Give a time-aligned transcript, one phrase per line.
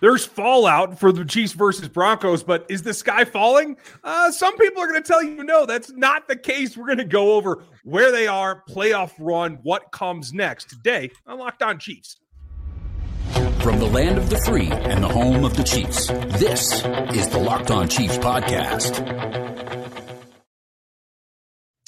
[0.00, 3.76] there's fallout for the Chiefs versus Broncos, but is the sky falling?
[4.04, 6.76] Uh, some people are going to tell you no, that's not the case.
[6.76, 11.38] We're going to go over where they are, playoff run, what comes next today on
[11.38, 12.18] Locked On Chiefs.
[13.60, 16.06] From the land of the free and the home of the Chiefs,
[16.38, 16.84] this
[17.14, 19.85] is the Locked On Chiefs podcast.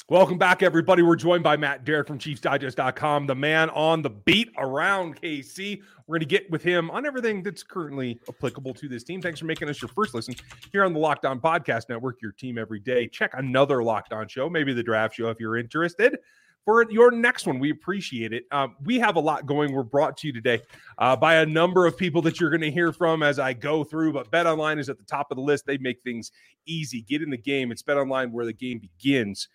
[0.09, 1.03] Welcome back, everybody.
[1.03, 5.83] We're joined by Matt Derrick from ChiefsDigest.com, the man on the beat around KC.
[6.07, 9.21] We're going to get with him on everything that's currently applicable to this team.
[9.21, 10.33] Thanks for making us your first listen
[10.71, 13.07] here on the Locked On Podcast Network, your team every day.
[13.07, 16.17] Check another Locked On show, maybe the draft show if you're interested.
[16.65, 18.45] For your next one, we appreciate it.
[18.51, 19.73] Um, we have a lot going.
[19.73, 20.63] We're brought to you today
[20.97, 23.83] uh, by a number of people that you're going to hear from as I go
[23.83, 24.13] through.
[24.13, 25.67] But Bet Online is at the top of the list.
[25.67, 26.31] They make things
[26.65, 27.03] easy.
[27.03, 27.71] Get in the game.
[27.71, 29.47] It's Bet Online where the game begins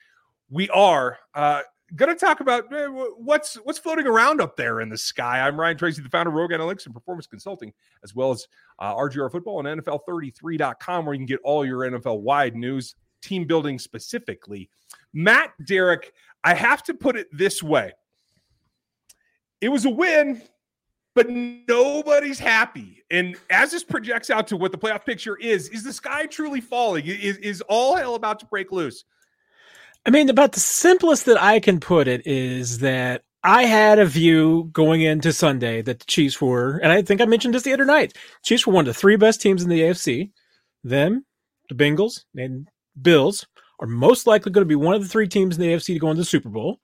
[0.55, 1.63] we are uh,
[1.97, 2.87] going to talk about uh,
[3.19, 5.41] what's what's floating around up there in the sky.
[5.41, 7.73] I'm Ryan Tracy, the founder of Rogue Analytics and Performance Consulting,
[8.05, 8.47] as well as
[8.79, 13.46] uh, RGR Football and NFL33.com, where you can get all your NFL wide news, team
[13.46, 14.71] building specifically.
[15.13, 16.13] Matt Derrick,
[16.45, 17.93] I have to put it this way:
[19.61, 20.41] it was a win.
[21.16, 23.05] But nobody's happy.
[23.09, 26.61] And as this projects out to what the playoff picture is, is the sky truly
[26.61, 27.07] falling?
[27.07, 29.05] Is, is all hell about to break loose?
[30.07, 34.07] I mean, about the simplest that I can put it is that I had a
[34.07, 37.73] view going into Sunday that the Chiefs were, and I think I mentioned this the
[37.73, 38.16] other night.
[38.43, 40.30] Chiefs were one of the three best teams in the AFC.
[40.83, 41.24] Them,
[41.69, 42.69] the Bengals, and
[43.01, 43.46] Bills
[43.80, 45.99] are most likely going to be one of the three teams in the AFC to
[45.99, 46.80] go into the Super Bowl.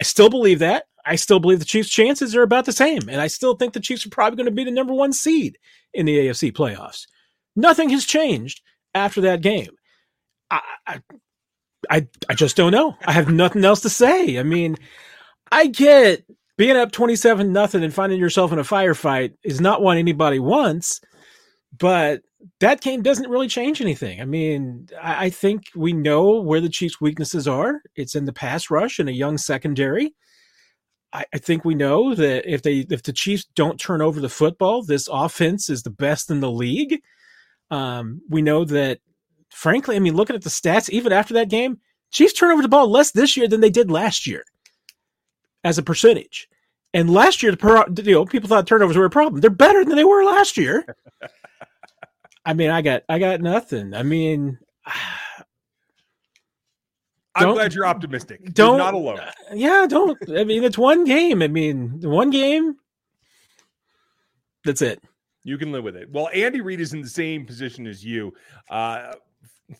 [0.00, 0.84] I still believe that.
[1.06, 3.80] I still believe the Chiefs' chances are about the same, and I still think the
[3.80, 5.58] Chiefs are probably going to be the number one seed
[5.92, 7.06] in the AFC playoffs.
[7.56, 8.62] Nothing has changed
[8.94, 9.76] after that game.
[10.50, 11.00] I, I,
[11.90, 12.96] I I just don't know.
[13.06, 14.38] I have nothing else to say.
[14.38, 14.76] I mean,
[15.50, 16.24] I get
[16.56, 21.00] being up 27 nothing and finding yourself in a firefight is not what anybody wants,
[21.78, 22.22] but
[22.60, 24.20] that game doesn't really change anything.
[24.20, 27.82] I mean, I, I think we know where the Chiefs' weaknesses are.
[27.96, 30.14] It's in the pass rush and a young secondary.
[31.12, 34.28] I, I think we know that if they if the Chiefs don't turn over the
[34.28, 37.00] football, this offense is the best in the league.
[37.70, 39.00] Um, we know that
[39.54, 41.78] frankly, I mean, looking at the stats, even after that game,
[42.10, 44.44] Chiefs turn over the ball less this year than they did last year
[45.62, 46.48] as a percentage.
[46.92, 49.40] And last year, you know, people thought turnovers were a problem.
[49.40, 50.84] They're better than they were last year.
[52.44, 53.94] I mean, I got, I got nothing.
[53.94, 54.58] I mean,
[57.36, 58.44] I'm glad you're optimistic.
[58.52, 59.18] Don't, you're not alone.
[59.54, 60.16] Yeah, don't.
[60.30, 61.42] I mean, it's one game.
[61.42, 62.76] I mean, one game.
[64.64, 65.02] That's it.
[65.42, 66.10] You can live with it.
[66.12, 68.32] Well, Andy Reid is in the same position as you.
[68.70, 69.14] Uh,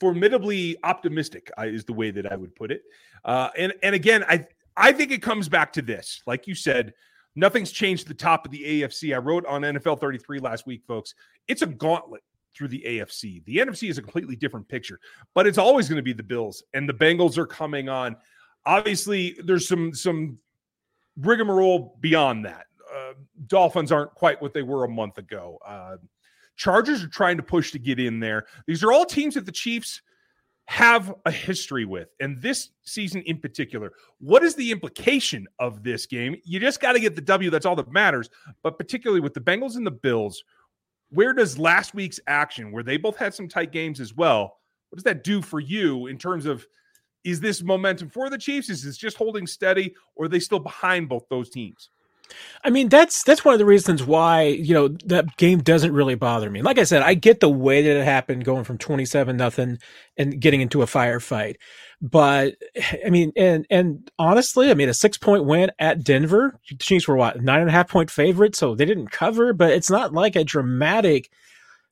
[0.01, 2.83] formidably optimistic is the way that I would put it.
[3.25, 4.47] Uh, and and again, I
[4.77, 6.23] I think it comes back to this.
[6.27, 6.95] Like you said,
[7.37, 9.15] nothing's changed the top of the AFC.
[9.15, 11.15] I wrote on NFL 33 last week, folks.
[11.49, 12.23] It's a gauntlet
[12.55, 13.45] through the AFC.
[13.45, 15.01] The NFC is a completely different picture,
[15.35, 18.17] but it's always going to be the Bills and the Bengals are coming on.
[18.67, 20.39] Obviously, there's some some
[21.17, 22.67] rigmarole beyond that.
[22.95, 23.13] Uh,
[23.47, 25.59] Dolphins aren't quite what they were a month ago.
[25.67, 25.97] Uh,
[26.57, 28.47] Chargers are trying to push to get in there.
[28.67, 30.03] These are all teams that the Chiefs
[30.67, 32.09] have a history with.
[32.21, 36.37] And this season in particular, what is the implication of this game?
[36.45, 37.51] You just got to get the W.
[37.51, 38.31] That's all that matters.
[38.63, 40.43] But particularly with the Bengals and the Bills,
[41.11, 44.97] where does last week's action, where they both had some tight games as well, what
[44.97, 46.67] does that do for you in terms of
[47.25, 48.69] is this momentum for the Chiefs?
[48.69, 51.91] Is this just holding steady or are they still behind both those teams?
[52.63, 56.15] I mean, that's that's one of the reasons why you know that game doesn't really
[56.15, 56.63] bother me.
[56.63, 59.79] Like I said, I get the way that it happened, going from twenty seven nothing
[60.17, 61.57] and getting into a firefight.
[62.01, 62.55] But
[63.05, 66.59] I mean, and and honestly, I mean, a six point win at Denver.
[66.71, 69.53] The Chiefs were what nine and a half point favorite, so they didn't cover.
[69.53, 71.31] But it's not like a dramatic,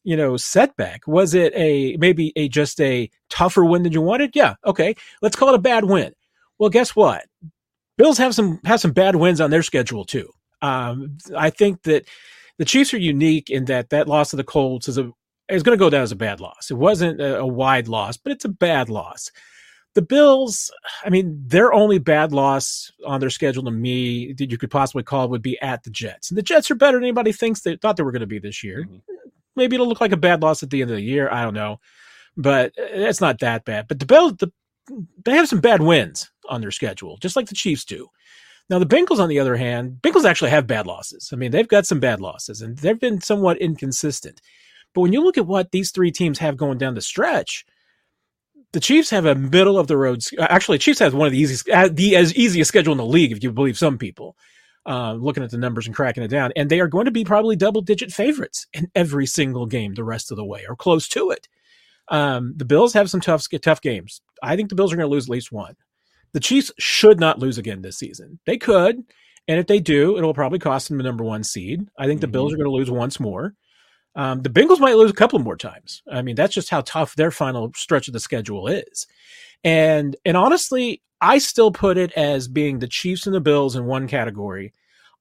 [0.05, 1.07] you know, setback.
[1.07, 4.35] Was it a maybe a just a tougher win than you wanted?
[4.35, 6.15] Yeah, okay, let's call it a bad win.
[6.59, 7.25] Well, guess what?
[7.99, 10.31] Bills have some have some bad wins on their schedule too.
[10.61, 12.07] Um, I think that
[12.59, 15.11] the Chiefs are unique in that that loss to the Colts is a
[15.49, 16.71] is going to go down as a bad loss.
[16.71, 19.31] It wasn't a, a wide loss, but it's a bad loss.
[19.95, 20.71] The Bills,
[21.05, 25.03] I mean, their only bad loss on their schedule to me that you could possibly
[25.03, 26.31] call would be at the Jets.
[26.31, 28.39] And the Jets are better than anybody thinks they thought they were going to be
[28.39, 28.85] this year.
[28.85, 28.97] Mm-hmm.
[29.55, 31.29] Maybe it'll look like a bad loss at the end of the year.
[31.31, 31.79] I don't know.
[32.39, 33.87] But it's not that bad.
[33.87, 34.51] But the Bills, the,
[35.25, 38.09] they have some bad wins on their schedule, just like the Chiefs do.
[38.71, 41.31] Now, the Bengals, on the other hand, Bengals actually have bad losses.
[41.33, 44.41] I mean, they've got some bad losses and they've been somewhat inconsistent.
[44.95, 47.65] But when you look at what these three teams have going down the stretch,
[48.73, 50.23] the Chiefs have a middle of the road.
[50.39, 53.33] Actually, Chiefs have one of the easiest, uh, the as easiest schedule in the league,
[53.33, 54.37] if you believe some people.
[54.87, 56.53] uh, looking at the numbers and cracking it down.
[56.57, 60.05] And they are going to be probably double digit favorites in every single game the
[60.05, 61.49] rest of the way or close to it.
[62.09, 64.23] Um, the Bills have some tough, tough games.
[64.43, 65.75] I think the Bills are going to lose at least one.
[66.33, 68.39] The Chiefs should not lose again this season.
[68.47, 68.97] They could.
[69.49, 71.87] And if they do, it'll probably cost them the number one seed.
[71.99, 72.33] I think the mm-hmm.
[72.33, 73.55] Bills are going to lose once more.
[74.15, 76.03] Um, the Bengals might lose a couple more times.
[76.11, 79.07] I mean, that's just how tough their final stretch of the schedule is.
[79.65, 83.87] And and honestly, I still put it as being the Chiefs and the Bills in
[83.87, 84.73] one category.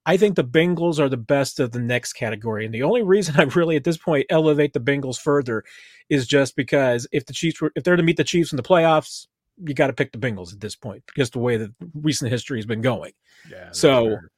[0.05, 2.65] I think the Bengals are the best of the next category.
[2.65, 5.63] And the only reason I really at this point elevate the Bengals further
[6.09, 8.63] is just because if the Chiefs were if they're to meet the Chiefs in the
[8.63, 9.27] playoffs,
[9.63, 12.57] you got to pick the Bengals at this point because the way that recent history
[12.57, 13.13] has been going.
[13.49, 13.69] Yeah.
[13.71, 14.31] So fair.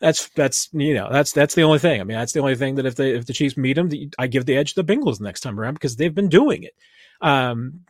[0.00, 2.00] that's that's you know that's that's the only thing.
[2.00, 4.26] I mean, that's the only thing that if they if the Chiefs meet them, I
[4.26, 6.74] give the edge to the Bengals next time around because they've been doing it.
[7.20, 7.80] Um,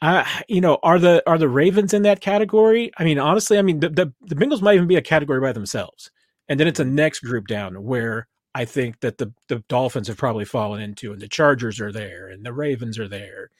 [0.00, 2.90] I, you know, are the are the Ravens in that category?
[2.98, 5.52] I mean, honestly, I mean the, the, the Bengals might even be a category by
[5.52, 6.10] themselves,
[6.48, 10.16] and then it's a next group down where I think that the the Dolphins have
[10.16, 13.50] probably fallen into, and the Chargers are there, and the Ravens are there.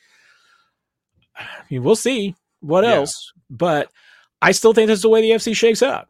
[1.38, 2.94] I mean, we'll see what yeah.
[2.94, 3.90] else, but
[4.43, 6.08] I still think that's the way the AFC shakes up.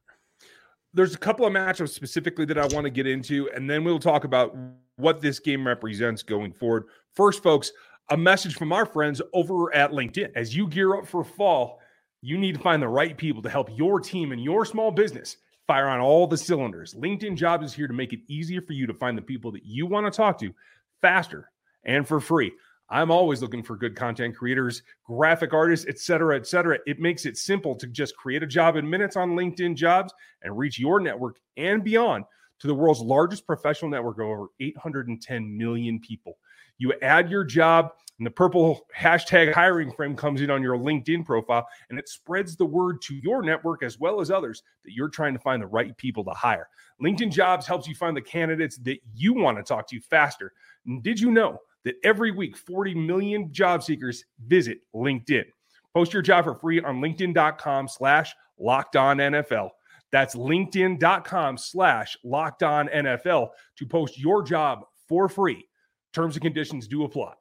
[0.94, 3.98] There's a couple of matchups specifically that I want to get into, and then we'll
[3.98, 4.56] talk about
[4.96, 6.84] what this game represents going forward.
[7.14, 7.72] First, folks,
[8.10, 10.32] a message from our friends over at LinkedIn.
[10.34, 11.80] As you gear up for fall,
[12.20, 15.36] you need to find the right people to help your team and your small business
[15.66, 16.94] fire on all the cylinders.
[16.94, 19.64] LinkedIn Jobs is here to make it easier for you to find the people that
[19.64, 20.52] you want to talk to
[21.00, 21.50] faster
[21.84, 22.52] and for free.
[22.90, 26.78] I'm always looking for good content creators, graphic artists, etc., etc.
[26.86, 30.12] It makes it simple to just create a job in minutes on LinkedIn Jobs
[30.42, 32.24] and reach your network and beyond
[32.58, 36.38] to the world's largest professional network of over 810 million people.
[36.76, 37.92] You add your job,
[38.22, 42.54] and the purple hashtag hiring frame comes in on your LinkedIn profile, and it spreads
[42.54, 45.66] the word to your network as well as others that you're trying to find the
[45.66, 46.68] right people to hire.
[47.02, 50.52] LinkedIn Jobs helps you find the candidates that you want to talk to faster.
[50.86, 55.46] And did you know that every week 40 million job seekers visit LinkedIn?
[55.92, 59.70] Post your job for free on LinkedIn.com slash locked on NFL.
[60.12, 63.48] That's LinkedIn.com slash locked on NFL
[63.78, 65.66] to post your job for free.
[66.12, 67.32] Terms and conditions do apply.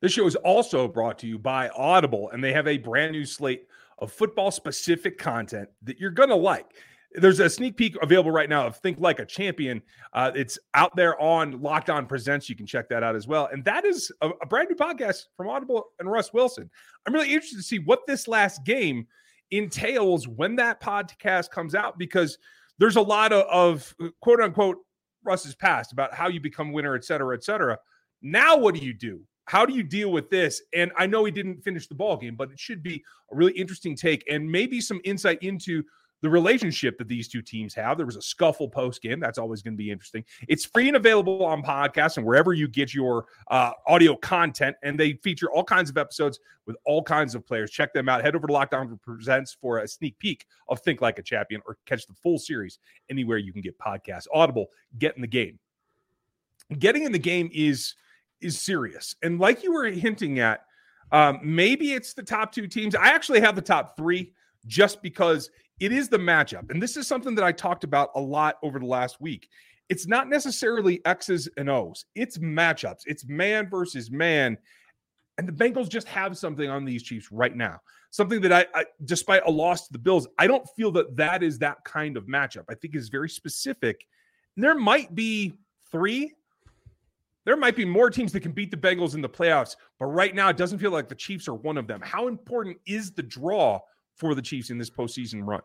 [0.00, 3.24] This show is also brought to you by Audible, and they have a brand new
[3.24, 3.66] slate
[3.98, 6.72] of football specific content that you're going to like.
[7.12, 9.82] There's a sneak peek available right now of Think Like a Champion.
[10.12, 12.48] Uh, it's out there on Locked On Presents.
[12.48, 13.48] You can check that out as well.
[13.52, 16.70] And that is a, a brand new podcast from Audible and Russ Wilson.
[17.06, 19.08] I'm really interested to see what this last game
[19.50, 22.38] entails when that podcast comes out because
[22.78, 24.78] there's a lot of, of quote unquote
[25.24, 27.76] Russ's past about how you become winner, et cetera, et cetera.
[28.22, 29.20] Now, what do you do?
[29.50, 30.62] How do you deal with this?
[30.74, 33.02] And I know he didn't finish the ball game, but it should be
[33.32, 35.82] a really interesting take and maybe some insight into
[36.20, 37.96] the relationship that these two teams have.
[37.96, 39.18] There was a scuffle post game.
[39.18, 40.24] That's always going to be interesting.
[40.46, 44.76] It's free and available on podcasts and wherever you get your uh, audio content.
[44.84, 47.72] And they feature all kinds of episodes with all kinds of players.
[47.72, 48.22] Check them out.
[48.22, 51.60] Head over to Locked On Presents for a sneak peek of Think Like a Champion
[51.66, 52.78] or catch the full series
[53.10, 54.28] anywhere you can get podcasts.
[54.32, 54.68] Audible,
[55.00, 55.58] get in the game.
[56.78, 57.96] Getting in the game is
[58.40, 59.14] is serious.
[59.22, 60.64] And like you were hinting at,
[61.12, 62.94] um, maybe it's the top two teams.
[62.94, 64.32] I actually have the top three
[64.66, 65.50] just because
[65.80, 66.70] it is the matchup.
[66.70, 69.48] And this is something that I talked about a lot over the last week.
[69.88, 74.56] It's not necessarily X's and O's, it's matchups, it's man versus man.
[75.36, 77.80] And the Bengals just have something on these Chiefs right now.
[78.10, 81.42] Something that I, I, despite a loss to the Bills, I don't feel that that
[81.42, 82.64] is that kind of matchup.
[82.68, 84.06] I think is very specific.
[84.56, 85.54] And there might be
[85.90, 86.34] three,
[87.44, 90.34] there might be more teams that can beat the Bengals in the playoffs, but right
[90.34, 92.00] now it doesn't feel like the Chiefs are one of them.
[92.02, 93.80] How important is the draw
[94.16, 95.62] for the Chiefs in this postseason run.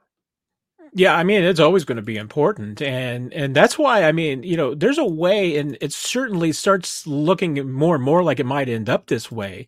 [0.94, 4.44] Yeah, I mean it's always going to be important, and and that's why I mean
[4.44, 8.46] you know there's a way, and it certainly starts looking more and more like it
[8.46, 9.68] might end up this way,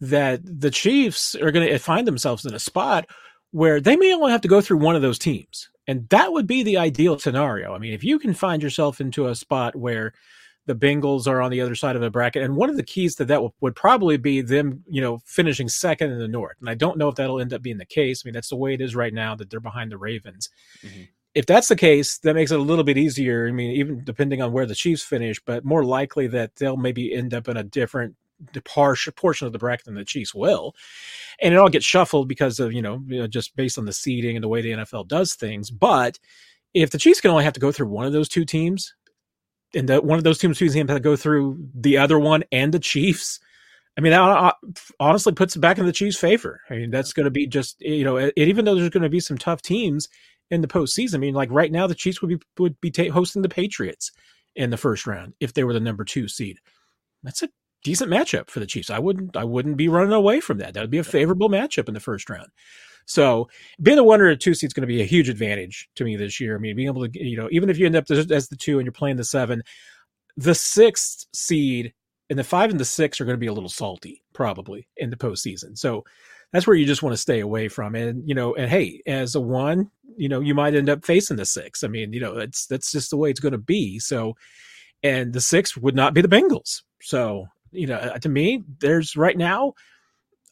[0.00, 3.06] that the Chiefs are going to eh, find themselves in a spot
[3.52, 6.46] where they may only have to go through one of those teams, and that would
[6.46, 7.72] be the ideal scenario.
[7.72, 10.12] I mean, if you can find yourself into a spot where
[10.68, 12.44] the Bengals are on the other side of the bracket.
[12.44, 16.12] And one of the keys to that would probably be them, you know, finishing second
[16.12, 16.58] in the North.
[16.60, 18.22] And I don't know if that'll end up being the case.
[18.22, 20.50] I mean, that's the way it is right now that they're behind the Ravens.
[20.84, 21.04] Mm-hmm.
[21.34, 23.48] If that's the case, that makes it a little bit easier.
[23.48, 27.14] I mean, even depending on where the Chiefs finish, but more likely that they'll maybe
[27.14, 28.14] end up in a different
[28.64, 30.74] portion of the bracket than the Chiefs will.
[31.40, 33.92] And it all gets shuffled because of, you know, you know, just based on the
[33.92, 35.70] seeding and the way the NFL does things.
[35.70, 36.18] But
[36.74, 38.94] if the Chiefs can only have to go through one of those two teams,
[39.74, 42.78] and that one of those teams have to go through the other one and the
[42.78, 43.40] Chiefs.
[43.96, 44.52] I mean, that uh,
[45.00, 46.60] honestly puts it back in the Chiefs' favor.
[46.70, 49.08] I mean, that's going to be just you know, it, even though there's going to
[49.08, 50.08] be some tough teams,
[50.50, 51.16] in the postseason.
[51.16, 54.12] I mean, like right now, the Chiefs would be would be ta- hosting the Patriots
[54.56, 56.58] in the first round if they were the number two seed.
[57.22, 57.48] That's a
[57.84, 58.90] decent matchup for the Chiefs.
[58.90, 60.74] I wouldn't I wouldn't be running away from that.
[60.74, 62.48] That would be a favorable matchup in the first round.
[63.08, 63.48] So
[63.80, 66.04] being the one or a two seed is going to be a huge advantage to
[66.04, 66.54] me this year.
[66.54, 68.78] I mean, being able to, you know, even if you end up as the two
[68.78, 69.62] and you're playing the seven,
[70.36, 71.94] the sixth seed
[72.28, 75.08] and the five and the six are going to be a little salty probably in
[75.08, 75.76] the postseason.
[75.76, 76.04] So
[76.52, 77.94] that's where you just want to stay away from.
[77.94, 81.38] And, you know, and hey, as a one, you know, you might end up facing
[81.38, 81.82] the six.
[81.82, 83.98] I mean, you know, it's that's just the way it's going to be.
[83.98, 84.34] So,
[85.02, 86.82] and the six would not be the Bengals.
[87.00, 89.72] So, you know, uh, to me, there's right now,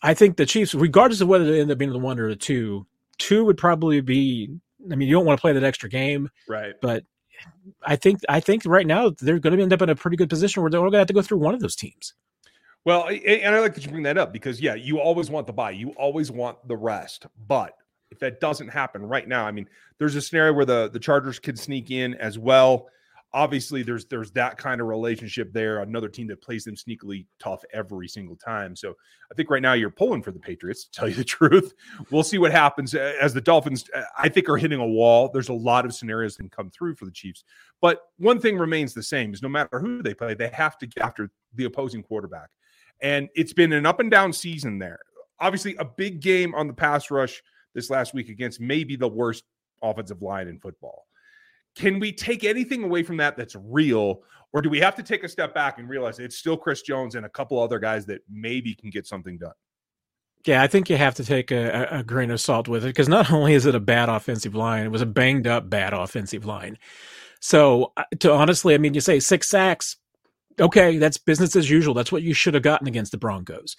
[0.03, 2.37] I think the Chiefs, regardless of whether they end up being the one or the
[2.37, 2.87] two,
[3.19, 4.51] two would probably be.
[4.91, 6.75] I mean, you don't want to play that extra game, right?
[6.81, 7.05] But
[7.83, 10.31] I think I think right now they're going to end up in a pretty good
[10.31, 12.15] position where they're going to have to go through one of those teams.
[12.85, 15.53] Well, and I like that you bring that up because yeah, you always want the
[15.53, 17.73] buy, you always want the rest, but
[18.13, 21.41] if that doesn't happen right now, I mean, there's a scenario where the the Chargers
[21.41, 22.87] could sneak in as well
[23.37, 27.63] obviously there's there's that kind of relationship there another team that plays them sneakily tough
[27.75, 28.75] every single time.
[28.75, 28.95] So
[29.31, 31.75] i think right now you're pulling for the patriots to tell you the truth.
[32.11, 35.29] We'll see what happens as the dolphins uh, i think are hitting a wall.
[35.33, 37.45] There's a lot of scenarios that can come through for the chiefs.
[37.83, 40.87] But one thing remains the same is no matter who they play they have to
[40.87, 42.49] get after the opposing quarterback.
[43.03, 45.01] And it's been an up and down season there.
[45.41, 47.43] Obviously a big game on the pass rush
[47.75, 49.45] this last week against maybe the worst
[49.83, 51.07] offensive line in football
[51.77, 55.23] can we take anything away from that that's real, or do we have to take
[55.23, 58.23] a step back and realize it's still Chris Jones and a couple other guys that
[58.29, 59.53] maybe can get something done?
[60.47, 63.09] Yeah, I think you have to take a, a grain of salt with it because
[63.09, 66.47] not only is it a bad offensive line, it was a banged up bad offensive
[66.47, 66.79] line.
[67.41, 69.97] So, uh, to honestly, I mean, you say six sacks,
[70.59, 71.95] okay, that's business as usual.
[71.95, 73.77] That's what you should have gotten against the Broncos.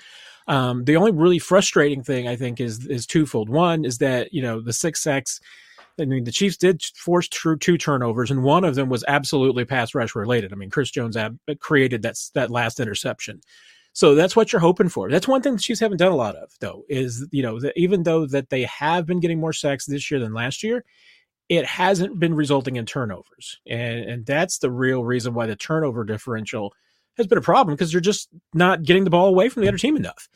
[0.47, 3.49] Um, the only really frustrating thing I think is is twofold.
[3.49, 5.39] One is that you know the six sacks
[5.99, 9.65] I mean, the Chiefs did force two, two turnovers, and one of them was absolutely
[9.65, 10.53] pass rush related.
[10.53, 13.41] I mean, Chris Jones ab- created that that last interception.
[13.93, 15.09] So that's what you're hoping for.
[15.09, 17.73] That's one thing the Chiefs haven't done a lot of, though, is you know that
[17.75, 20.85] even though that they have been getting more sacks this year than last year,
[21.49, 26.03] it hasn't been resulting in turnovers, and and that's the real reason why the turnover
[26.03, 26.73] differential
[27.17, 29.77] has been a problem because you're just not getting the ball away from the other
[29.77, 30.29] team enough.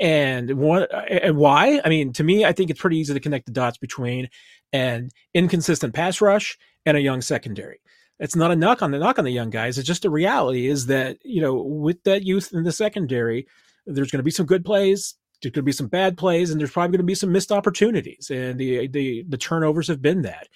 [0.00, 1.80] And what and why?
[1.84, 4.28] I mean, to me, I think it's pretty easy to connect the dots between
[4.72, 7.80] an inconsistent pass rush and a young secondary.
[8.18, 9.78] It's not a knock on the knock on the young guys.
[9.78, 13.46] It's just a reality is that, you know, with that youth in the secondary,
[13.86, 16.60] there's going to be some good plays, there's going to be some bad plays, and
[16.60, 18.30] there's probably going to be some missed opportunities.
[18.30, 20.48] And the the the turnovers have been that.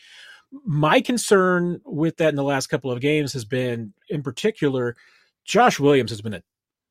[0.64, 4.96] My concern with that in the last couple of games has been, in particular,
[5.44, 6.40] Josh Williams has been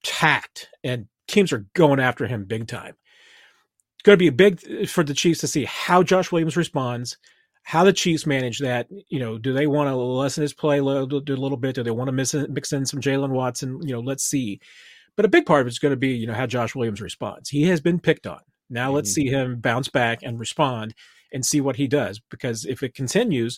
[0.03, 2.95] attacked and teams are going after him big time.
[4.05, 7.17] It's going to be a big for the Chiefs to see how Josh Williams responds,
[7.63, 8.85] how the Chiefs manage that.
[9.09, 11.73] You know, do they want to lessen his play a little, a little bit?
[11.73, 13.79] Do they want to mix in, mix in some Jaylen Watson?
[13.81, 14.59] You know, let's see.
[15.15, 17.49] But a big part of it's going to be, you know, how Josh Williams responds.
[17.49, 18.41] He has been picked on.
[18.69, 18.95] Now mm-hmm.
[18.97, 20.93] let's see him bounce back and respond
[21.33, 22.21] and see what he does.
[22.29, 23.57] Because if it continues,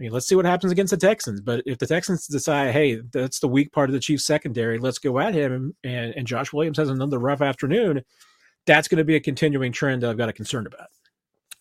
[0.00, 1.40] I mean, let's see what happens against the Texans.
[1.40, 4.98] But if the Texans decide, hey, that's the weak part of the Chiefs secondary, let's
[4.98, 8.02] go at him, and, and Josh Williams has another rough afternoon,
[8.66, 10.88] that's going to be a continuing trend that I've got a concern about.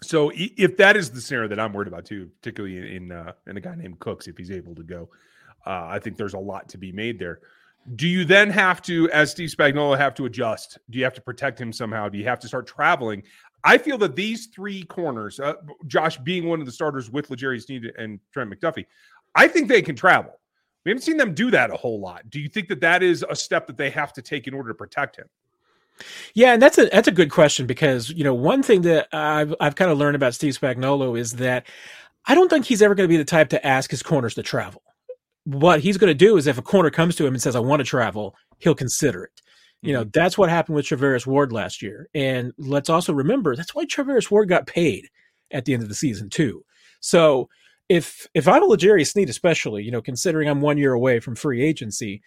[0.02, 3.58] So if that is the scenario that I'm worried about too, particularly in uh, in
[3.58, 5.10] a guy named Cooks, if he's able to go,
[5.66, 7.40] uh, I think there's a lot to be made there.
[7.96, 10.80] Do you then have to, as Steve Spagnuolo, have to adjust?
[10.90, 12.10] Do you have to protect him somehow?
[12.10, 13.24] Do you have to start traveling?
[13.64, 15.54] I feel that these three corners, uh,
[15.88, 18.86] Josh being one of the starters with L'Jarius Sneed and Trent McDuffie,
[19.36, 20.40] I think they can travel.
[20.84, 22.30] We haven't seen them do that a whole lot.
[22.30, 24.70] Do you think that that is a step that they have to take in order
[24.70, 25.28] to protect him?
[26.34, 29.56] Yeah, and that's a that's a good question because you know one thing that I've
[29.60, 31.68] I've kind of learned about Steve Spagnuolo is that
[32.26, 34.44] I don't think he's ever going to be the type to ask his corners to
[34.44, 34.82] travel.
[35.46, 37.60] What he's going to do is if a corner comes to him and says I
[37.60, 39.42] want to travel, he'll consider it.
[39.82, 40.10] You know, mm-hmm.
[40.14, 42.10] that's what happened with Charvarius Ward last year.
[42.16, 45.08] And let's also remember that's why Charvarius Ward got paid
[45.52, 46.66] at the end of the season, too.
[47.00, 47.50] So
[47.88, 51.36] if if I'm a L'Jarius Sneed, especially, you know, considering I'm one year away from
[51.36, 52.24] free agency,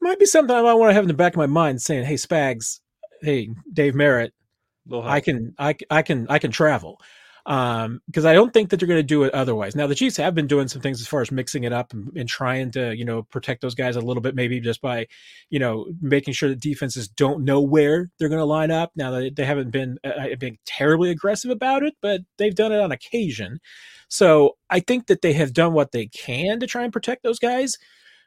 [0.00, 2.14] might be something I want to have in the back of my mind saying, Hey,
[2.14, 2.80] Spags,
[3.22, 4.32] hey, Dave Merritt,
[4.92, 7.00] I can I, I can I can travel
[7.46, 9.74] um, because I don't think that they're going to do it otherwise.
[9.74, 12.10] Now the Chiefs have been doing some things as far as mixing it up and,
[12.16, 15.06] and, trying to you know protect those guys a little bit, maybe just by
[15.50, 18.92] you know making sure that defenses don't know where they're going to line up.
[18.94, 22.80] Now they, they haven't been uh, been terribly aggressive about it, but they've done it
[22.80, 23.58] on occasion.
[24.08, 27.38] So I think that they have done what they can to try and protect those
[27.38, 27.76] guys,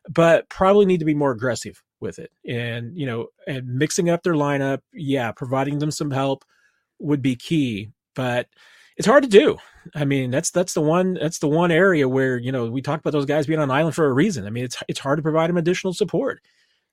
[0.10, 2.32] but probably need to be more aggressive with it.
[2.48, 6.46] And you know, and mixing up their lineup, yeah, providing them some help
[7.00, 8.48] would be key, but
[8.98, 9.58] it's hard to do.
[9.94, 13.00] I mean, that's that's the one that's the one area where you know we talk
[13.00, 14.46] about those guys being on island for a reason.
[14.46, 16.42] I mean, it's it's hard to provide them additional support.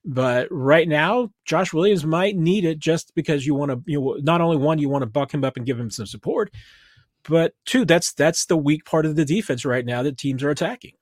[0.05, 4.17] But right now, Josh Williams might need it just because you want to, you know,
[4.21, 6.53] not only one, you want to buck him up and give him some support,
[7.23, 10.51] but two, that's that's the weak part of the defense right now that teams are
[10.51, 10.93] attacking.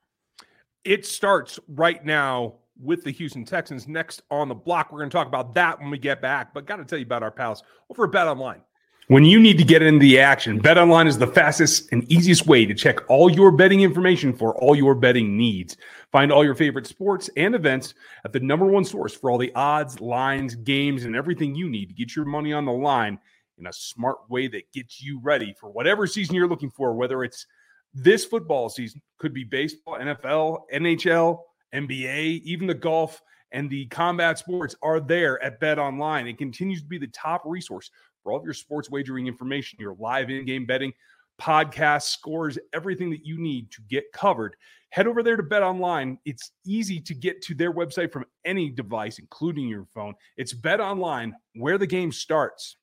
[0.85, 3.87] It starts right now with the Houston Texans.
[3.87, 6.55] Next on the block, we're going to talk about that when we get back.
[6.55, 8.63] But got to tell you about our pals over at Bet Online.
[9.09, 12.47] When you need to get into the action, Bet Online is the fastest and easiest
[12.47, 15.77] way to check all your betting information for all your betting needs.
[16.13, 17.95] Find all your favorite sports and events
[18.25, 21.87] at the number one source for all the odds, lines, games, and everything you need
[21.89, 23.19] to get your money on the line
[23.59, 27.25] in a smart way that gets you ready for whatever season you're looking for, whether
[27.25, 27.47] it's
[27.93, 31.41] this football season, could be baseball, NFL, NHL,
[31.75, 33.23] NBA, even the golf
[33.53, 36.27] and the combat sports are there at Bet Online.
[36.27, 37.91] It continues to be the top resource
[38.23, 40.93] for all of your sports wagering information, your live in game betting,
[41.41, 44.57] podcasts, scores, everything that you need to get covered.
[44.91, 46.19] Head over there to Bet Online.
[46.25, 50.15] It's easy to get to their website from any device, including your phone.
[50.37, 52.77] It's Bet Online, where the game starts.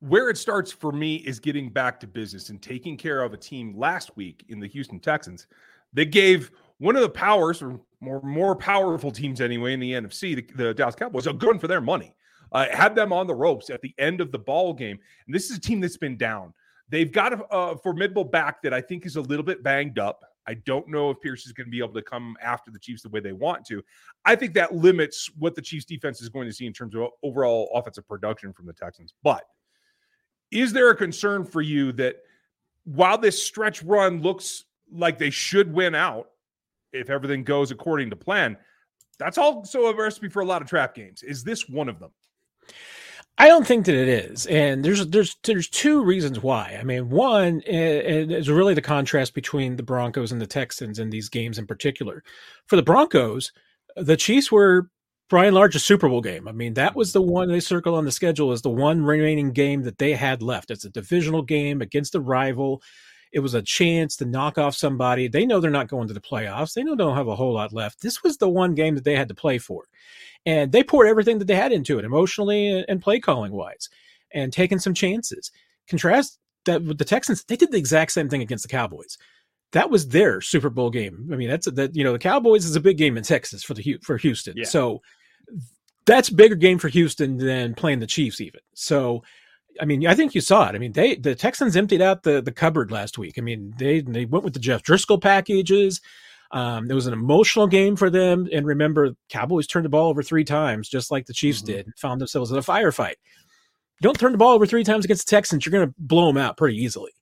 [0.00, 3.36] Where it starts for me is getting back to business and taking care of a
[3.36, 5.46] team last week in the Houston Texans
[5.94, 10.36] that gave one of the powers, or more more powerful teams anyway in the NFC,
[10.36, 12.14] the, the Dallas Cowboys, a good one for their money
[12.52, 14.98] uh, had them on the ropes at the end of the ball game.
[15.26, 16.52] And this is a team that's been down.
[16.88, 20.22] They've got a, a formidable back that I think is a little bit banged up.
[20.46, 23.02] I don't know if Pierce is going to be able to come after the Chiefs
[23.02, 23.82] the way they want to.
[24.24, 27.08] I think that limits what the Chiefs defense is going to see in terms of
[27.22, 29.14] overall offensive production from the Texans.
[29.22, 29.44] But
[30.50, 32.16] is there a concern for you that
[32.84, 36.28] while this stretch run looks like they should win out
[36.92, 38.56] if everything goes according to plan,
[39.18, 41.22] that's also a recipe for a lot of trap games.
[41.22, 42.10] Is this one of them?
[43.38, 46.76] I don't think that it is, and there's there's there's two reasons why.
[46.78, 50.98] I mean, one eh, eh, is really the contrast between the Broncos and the Texans
[50.98, 52.22] in these games in particular.
[52.66, 53.52] For the Broncos,
[53.96, 54.90] the Chiefs were
[55.30, 56.46] by and large a Super Bowl game.
[56.46, 59.52] I mean, that was the one they circle on the schedule as the one remaining
[59.52, 60.70] game that they had left.
[60.70, 62.82] It's a divisional game against a rival.
[63.32, 65.26] It was a chance to knock off somebody.
[65.26, 66.74] They know they're not going to the playoffs.
[66.74, 68.02] They know they don't have a whole lot left.
[68.02, 69.84] This was the one game that they had to play for
[70.46, 73.88] and they poured everything that they had into it emotionally and, play calling wise
[74.32, 75.50] and taking some chances
[75.88, 79.18] contrast that with the texans they did the exact same thing against the cowboys
[79.72, 82.76] that was their super bowl game i mean that's that you know the cowboys is
[82.76, 84.64] a big game in texas for the for houston yeah.
[84.64, 85.00] so
[86.06, 89.22] that's bigger game for houston than playing the chiefs even so
[89.80, 90.74] I mean, I think you saw it.
[90.74, 93.34] I mean, they the Texans emptied out the the cupboard last week.
[93.38, 96.00] I mean, they they went with the Jeff Driscoll packages.
[96.52, 98.46] Um, it was an emotional game for them.
[98.52, 101.72] And remember, Cowboys turned the ball over three times, just like the Chiefs mm-hmm.
[101.72, 103.14] did, found themselves in a firefight.
[104.00, 106.26] You don't turn the ball over three times against the Texans, you're going to blow
[106.26, 107.12] them out pretty easily.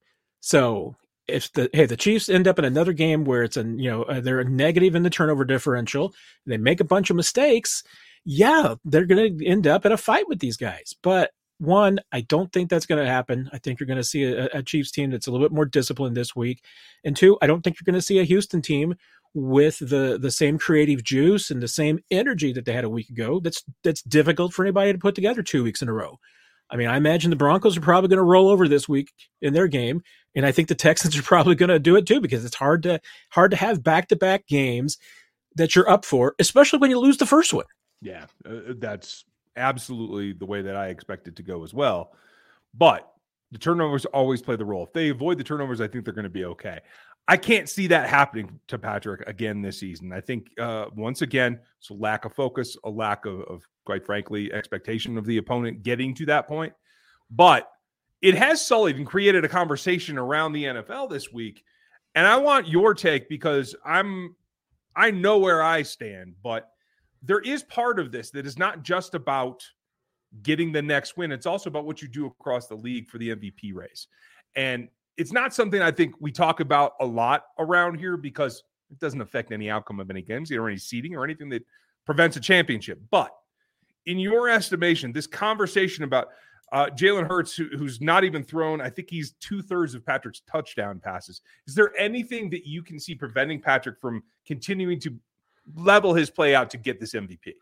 [0.40, 0.96] So
[1.28, 4.02] if the hey the Chiefs end up in another game where it's a you know
[4.04, 6.12] uh, they're a negative in the turnover differential,
[6.46, 7.82] they make a bunch of mistakes,
[8.24, 10.94] yeah, they're going to end up in a fight with these guys.
[11.02, 11.30] But
[11.60, 13.50] one, I don't think that's going to happen.
[13.52, 15.66] I think you're going to see a, a, Chiefs team that's a little bit more
[15.66, 16.64] disciplined this week.
[17.04, 18.94] And two, I don't think you're going to see a Houston team
[19.32, 23.10] with the the same creative juice and the same energy that they had a week
[23.10, 23.40] ago.
[23.40, 26.18] That's that's difficult for anybody to put together two weeks in a row.
[26.70, 29.52] I mean, I imagine the Broncos are probably going to roll over this week in
[29.52, 30.02] their game,
[30.34, 32.82] and I think the Texans are probably going to do it too because it's hard
[32.84, 34.96] to hard to have back to back games
[35.56, 37.66] that you're up for, especially when you lose the first one.
[38.00, 39.24] Yeah, uh, that's
[39.56, 42.12] absolutely the way that I expect it to go as well.
[42.74, 43.10] But
[43.52, 44.84] the turnovers always play the role.
[44.84, 46.80] If they avoid the turnovers, I think they're going to be okay.
[47.28, 50.12] I can't see that happening to Patrick again this season.
[50.12, 54.04] I think uh, once again, it's a lack of focus, a lack of, of, quite
[54.04, 56.72] frankly, expectation of the opponent getting to that point.
[57.30, 57.70] But
[58.20, 61.64] it has sullied and created a conversation around the NFL this week.
[62.14, 64.34] And I want your take because I'm
[64.96, 66.70] I know where I stand, but
[67.22, 69.62] there is part of this that is not just about
[70.42, 71.32] getting the next win.
[71.32, 74.06] It's also about what you do across the league for the MVP race.
[74.56, 78.98] And it's not something I think we talk about a lot around here because it
[78.98, 81.64] doesn't affect any outcome of any games, or any seeding or anything that
[82.06, 83.00] prevents a championship.
[83.10, 83.30] But
[84.06, 86.28] in your estimation, this conversation about
[86.72, 90.42] uh, Jalen Hurts, who, who's not even thrown, I think he's two thirds of Patrick's
[90.50, 91.40] touchdown passes.
[91.66, 95.16] Is there anything that you can see preventing Patrick from continuing to
[95.74, 97.54] level his play out to get this MVP?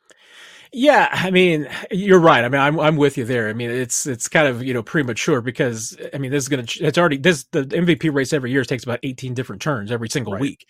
[0.72, 2.44] Yeah, I mean, you're right.
[2.44, 3.48] I mean, I'm I'm with you there.
[3.48, 6.66] I mean, it's it's kind of you know premature because I mean, this is gonna
[6.80, 10.34] it's already this the MVP race every year takes about 18 different turns every single
[10.34, 10.42] right.
[10.42, 10.66] week,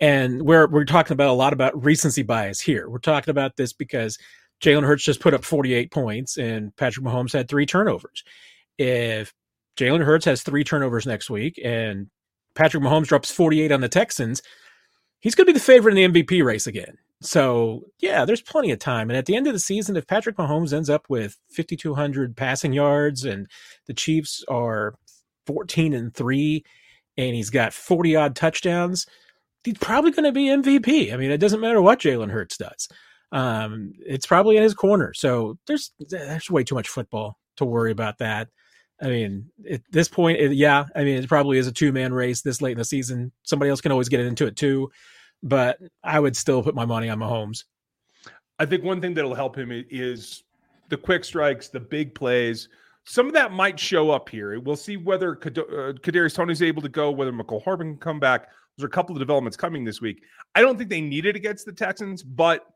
[0.00, 2.90] and we're we're talking about a lot about recency bias here.
[2.90, 4.18] We're talking about this because
[4.60, 8.24] Jalen Hurts just put up 48 points and Patrick Mahomes had three turnovers.
[8.76, 9.32] If
[9.78, 12.08] Jalen Hurts has three turnovers next week, and
[12.54, 14.42] Patrick Mahomes drops 48 on the Texans,
[15.20, 16.98] he's going to be the favorite in the MVP race again.
[17.20, 19.10] So, yeah, there's plenty of time.
[19.10, 22.72] And at the end of the season, if Patrick Mahomes ends up with 5,200 passing
[22.72, 23.48] yards and
[23.86, 24.94] the Chiefs are
[25.46, 26.64] 14 and 3
[27.16, 29.06] and he's got 40 odd touchdowns,
[29.64, 31.12] he's probably going to be MVP.
[31.12, 32.88] I mean, it doesn't matter what Jalen Hurts does.
[33.32, 35.12] Um, it's probably in his corner.
[35.12, 38.48] So there's there's way too much football to worry about that.
[39.00, 42.12] I mean, at this point, it, yeah, I mean, it probably is a two man
[42.12, 43.32] race this late in the season.
[43.44, 44.90] Somebody else can always get into it too,
[45.42, 47.64] but I would still put my money on Mahomes.
[48.58, 50.42] I think one thing that'll help him is
[50.88, 52.68] the quick strikes, the big plays.
[53.04, 54.58] Some of that might show up here.
[54.60, 58.48] We'll see whether uh, Kadarius Toney's able to go, whether Mecole Hardman can come back.
[58.76, 60.22] There's a couple of developments coming this week.
[60.54, 62.66] I don't think they need it against the Texans, but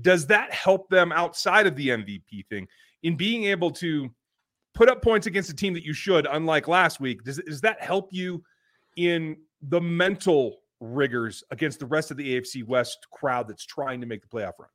[0.00, 2.66] does that help them outside of the MVP thing
[3.02, 4.10] in being able to
[4.74, 7.24] put up points against a team that you should, unlike last week.
[7.24, 8.42] Does, does that help you
[8.96, 14.06] in the mental rigors against the rest of the AFC West crowd that's trying to
[14.06, 14.68] make the playoff run?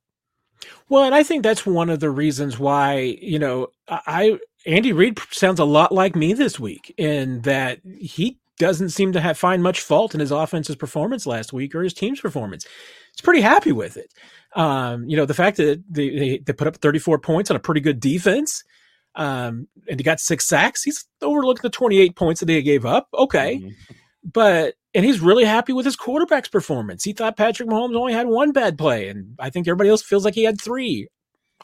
[0.90, 5.20] Well, and I think that's one of the reasons why, you know, I Andy Reid
[5.32, 9.62] sounds a lot like me this week in that he doesn't seem to have find
[9.62, 12.66] much fault in his offense's performance last week or his team's performance.
[13.12, 14.12] He's pretty happy with it.
[14.56, 17.60] Um, you know, the fact that they, they, they put up 34 points on a
[17.60, 18.64] pretty good defense,
[19.18, 20.84] um, and he got six sacks.
[20.84, 23.10] He's overlooking the 28 points that they gave up.
[23.14, 23.58] Okay.
[23.58, 23.70] Mm-hmm.
[24.32, 27.04] But, and he's really happy with his quarterback's performance.
[27.04, 30.24] He thought Patrick Mahomes only had one bad play, and I think everybody else feels
[30.24, 31.08] like he had three.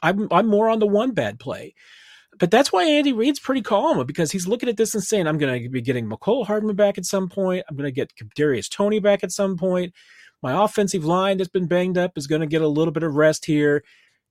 [0.02, 1.76] I'm, I'm more on the one bad play.
[2.40, 5.38] But that's why Andy Reid's pretty calm because he's looking at this and saying, I'm
[5.38, 7.64] going to be getting Mecole Hardman back at some point.
[7.70, 9.94] I'm going to get Darius Toney back at some point.
[10.42, 13.16] My offensive line that's been banged up is going to get a little bit of
[13.16, 13.84] rest here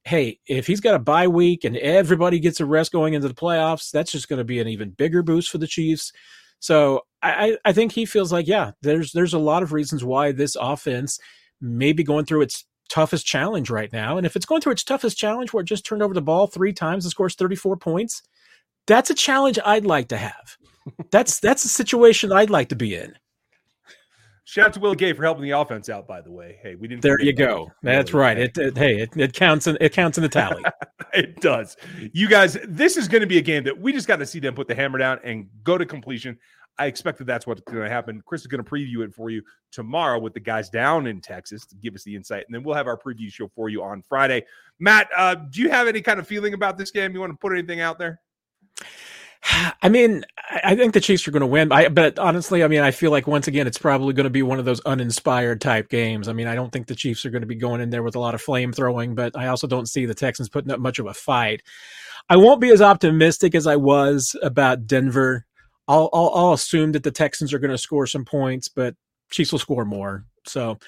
[0.05, 3.35] hey, if he's got a bye week and everybody gets a rest going into the
[3.35, 6.13] playoffs, that's just going to be an even bigger boost for the Chiefs.
[6.59, 10.33] So I, I think he feels like, yeah, there's there's a lot of reasons why
[10.33, 11.19] this offense
[11.61, 14.17] may be going through its toughest challenge right now.
[14.17, 16.47] And if it's going through its toughest challenge where it just turned over the ball
[16.47, 18.23] three times and scores 34 points,
[18.87, 20.57] that's a challenge I'd like to have.
[21.13, 23.15] That's that's a situation I'd like to be in.
[24.53, 26.07] Shout out to Will Gay for helping the offense out.
[26.07, 27.01] By the way, hey, we didn't.
[27.01, 27.73] There you go.
[27.83, 28.37] That's right.
[28.37, 30.63] It, it, hey, it, it counts in it counts in the tally.
[31.15, 31.79] it does.
[32.13, 34.41] You guys, this is going to be a game that we just got to see
[34.41, 36.39] them put the hammer down and go to completion.
[36.79, 38.23] I expect that that's what's going to happen.
[38.27, 41.65] Chris is going to preview it for you tomorrow with the guys down in Texas
[41.65, 44.03] to give us the insight, and then we'll have our preview show for you on
[44.03, 44.45] Friday.
[44.79, 47.15] Matt, uh, do you have any kind of feeling about this game?
[47.15, 48.21] You want to put anything out there?
[49.45, 50.25] I mean,
[50.63, 51.73] I think the Chiefs are going to win.
[51.73, 54.43] I, but honestly, I mean, I feel like once again, it's probably going to be
[54.43, 56.29] one of those uninspired type games.
[56.29, 58.15] I mean, I don't think the Chiefs are going to be going in there with
[58.15, 60.99] a lot of flame throwing, but I also don't see the Texans putting up much
[60.99, 61.63] of a fight.
[62.29, 65.45] I won't be as optimistic as I was about Denver.
[65.89, 68.95] I'll, I'll, I'll assume that the Texans are going to score some points, but
[69.33, 70.25] Chiefs will score more.
[70.47, 70.79] So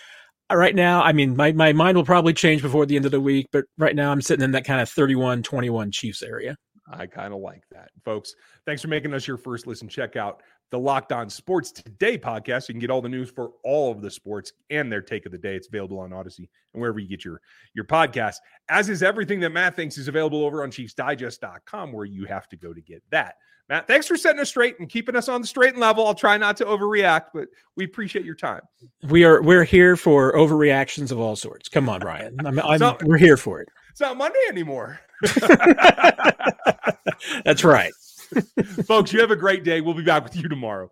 [0.51, 3.11] uh, right now, I mean, my, my mind will probably change before the end of
[3.11, 6.57] the week, but right now I'm sitting in that kind of 31 21 Chiefs area.
[6.91, 7.91] I kind of like that.
[8.05, 8.35] Folks,
[8.67, 9.89] thanks for making us your first listen.
[9.89, 12.69] Check out the Locked On Sports Today podcast.
[12.69, 15.33] You can get all the news for all of the sports and their take of
[15.33, 15.57] the day.
[15.57, 17.41] It's available on Audacy and wherever you get your,
[17.75, 18.37] your podcast.
[18.69, 22.57] As is everything that Matt thinks is available over on ChiefsDigest.com, where you have to
[22.57, 23.37] go to get that.
[23.69, 26.07] Matt, thanks for setting us straight and keeping us on the straight and level.
[26.07, 28.61] I'll try not to overreact, but we appreciate your time.
[29.09, 31.71] We are we're here for overreactions of all sorts.
[31.71, 32.37] Come on, Ryan.
[32.45, 33.69] I'm, I'm, not, we're here for it.
[33.95, 34.99] It's not Monday anymore.
[37.45, 37.93] That's right.
[38.87, 39.81] Folks, you have a great day.
[39.81, 40.91] We'll be back with you tomorrow.